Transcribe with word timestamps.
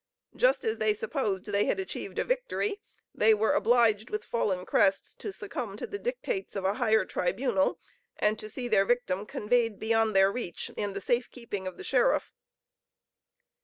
Just 0.35 0.65
as 0.65 0.79
they 0.79 0.95
supposed 0.95 1.45
they 1.45 1.65
had 1.65 1.79
achieved 1.79 2.17
a 2.17 2.23
victory, 2.23 2.81
they 3.13 3.35
were 3.35 3.51
obliged 3.53 4.09
with 4.09 4.23
fallen 4.23 4.65
crests, 4.65 5.13
to 5.17 5.31
succumb 5.31 5.77
to 5.77 5.85
the 5.85 5.99
dictates 5.99 6.55
of 6.55 6.65
a 6.65 6.73
higher 6.73 7.05
tribunal, 7.05 7.79
and 8.17 8.39
to 8.39 8.49
see 8.49 8.67
their 8.67 8.83
victim 8.83 9.27
conveyed 9.27 9.77
beyond 9.77 10.15
their 10.15 10.31
reach 10.31 10.71
in 10.75 10.93
the 10.93 11.01
safe 11.01 11.29
keeping 11.29 11.67
of 11.67 11.77
the 11.77 11.83
sheriff. 11.83 12.33